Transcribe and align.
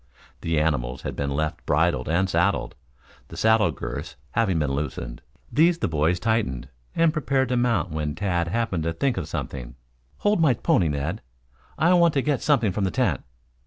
The 0.41 0.59
animals 0.59 1.03
had 1.03 1.15
been 1.15 1.29
left 1.29 1.63
bridled 1.67 2.09
and 2.09 2.27
saddled, 2.27 2.73
the 3.27 3.37
saddle 3.37 3.69
girths 3.71 4.15
having 4.31 4.57
been 4.57 4.71
loosened. 4.71 5.21
These 5.51 5.77
the 5.77 5.87
boys 5.87 6.19
tightened 6.19 6.69
and 6.95 7.13
prepared 7.13 7.49
to 7.49 7.55
mount 7.57 7.91
when 7.91 8.15
Tad 8.15 8.47
happened 8.47 8.81
to 8.85 8.93
think 8.93 9.15
of 9.17 9.27
something. 9.27 9.75
"Hold 10.17 10.41
my 10.41 10.55
pony, 10.55 10.87
Ned. 10.87 11.21
I 11.77 11.93
want 11.93 12.15
to 12.15 12.23
get 12.23 12.41
something 12.41 12.71
from 12.71 12.83
the 12.85 12.89
tent." 12.89 13.21